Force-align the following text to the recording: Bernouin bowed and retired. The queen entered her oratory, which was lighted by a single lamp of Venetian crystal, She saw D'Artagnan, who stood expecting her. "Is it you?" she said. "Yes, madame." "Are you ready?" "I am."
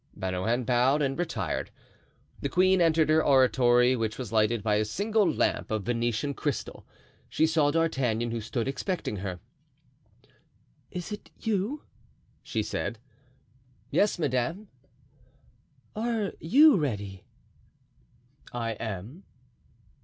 Bernouin 0.17 0.65
bowed 0.65 1.03
and 1.03 1.15
retired. 1.19 1.69
The 2.39 2.49
queen 2.49 2.81
entered 2.81 3.09
her 3.09 3.23
oratory, 3.23 3.95
which 3.95 4.17
was 4.17 4.31
lighted 4.31 4.63
by 4.63 4.77
a 4.77 4.83
single 4.83 5.31
lamp 5.31 5.69
of 5.69 5.83
Venetian 5.85 6.33
crystal, 6.33 6.87
She 7.29 7.45
saw 7.45 7.69
D'Artagnan, 7.69 8.31
who 8.31 8.41
stood 8.41 8.67
expecting 8.67 9.17
her. 9.17 9.39
"Is 10.89 11.11
it 11.11 11.29
you?" 11.37 11.83
she 12.41 12.63
said. 12.63 12.97
"Yes, 13.91 14.17
madame." 14.17 14.69
"Are 15.95 16.31
you 16.39 16.77
ready?" 16.77 17.23
"I 18.51 18.71
am." 18.79 19.21